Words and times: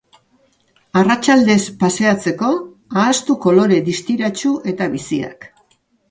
Arratsaldez 1.01 1.57
paseatzeko, 1.83 2.49
ahaztu 3.01 3.35
kolore 3.43 3.77
distiratsu 3.91 4.55
eta 4.73 4.89
biziak. 4.95 5.47